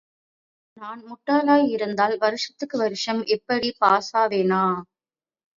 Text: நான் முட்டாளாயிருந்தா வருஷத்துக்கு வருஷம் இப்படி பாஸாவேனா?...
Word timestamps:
நான் 0.77 1.01
முட்டாளாயிருந்தா 1.03 2.07
வருஷத்துக்கு 2.17 2.77
வருஷம் 2.77 3.21
இப்படி 3.27 3.69
பாஸாவேனா?... 3.81 4.63